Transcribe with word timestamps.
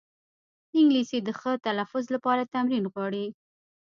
انګلیسي 0.77 1.19
د 1.23 1.29
ښه 1.39 1.51
تلفظ 1.65 2.05
لپاره 2.15 2.49
تمرین 2.53 2.83
غواړي 2.93 3.25